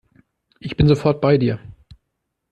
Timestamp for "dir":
1.37-1.59